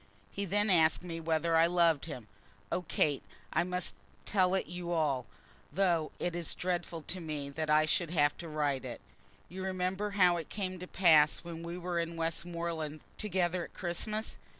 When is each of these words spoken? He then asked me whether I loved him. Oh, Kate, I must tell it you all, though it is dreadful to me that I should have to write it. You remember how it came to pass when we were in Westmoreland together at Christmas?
He 0.31 0.45
then 0.45 0.71
asked 0.71 1.03
me 1.03 1.19
whether 1.19 1.55
I 1.55 1.67
loved 1.67 2.05
him. 2.05 2.27
Oh, 2.71 2.81
Kate, 2.81 3.21
I 3.53 3.63
must 3.63 3.93
tell 4.25 4.55
it 4.55 4.65
you 4.65 4.91
all, 4.91 5.27
though 5.71 6.11
it 6.17 6.35
is 6.35 6.55
dreadful 6.55 7.03
to 7.03 7.19
me 7.19 7.51
that 7.51 7.69
I 7.69 7.85
should 7.85 8.09
have 8.09 8.35
to 8.39 8.49
write 8.49 8.83
it. 8.83 8.99
You 9.47 9.63
remember 9.63 10.09
how 10.17 10.37
it 10.37 10.49
came 10.49 10.79
to 10.79 10.87
pass 10.87 11.43
when 11.43 11.61
we 11.61 11.77
were 11.77 11.99
in 11.99 12.15
Westmoreland 12.15 13.01
together 13.19 13.65
at 13.65 13.75
Christmas? 13.75 14.39